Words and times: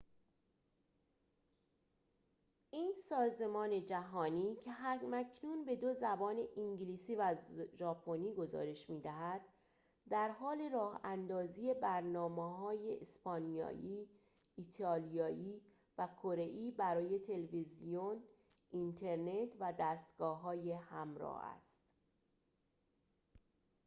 این 2.71 2.93
سازمان 3.09 3.85
جهانی 3.85 4.55
که 4.55 4.71
هم‌اکنون 4.71 5.65
به 5.65 5.75
دو 5.75 5.93
زبان 5.93 6.47
انگلیسی 6.57 7.15
و 7.15 7.35
ژاپنی 7.79 8.33
گزارش 8.33 8.89
می‌دهد 8.89 9.41
درحال 10.09 10.69
راه‌اندازی 10.69 11.73
برنامه‌های 11.73 12.97
اسپانیایی 13.01 14.09
ایالیایی 14.55 15.61
و 15.97 16.07
کره‌ای 16.23 16.71
برای 16.71 17.19
تلویزیون 17.19 18.23
اینترنت 18.69 19.55
و 19.59 19.73
دستگاه‌های 19.79 20.71
همراه 20.71 21.45
است 21.45 21.81